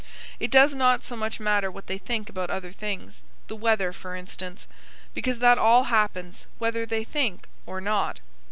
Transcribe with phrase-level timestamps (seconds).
[0.39, 4.15] It does not so much matter what they think about other things the weather, for
[4.15, 4.65] instance;
[5.13, 8.19] because that all happens, whether they think or not.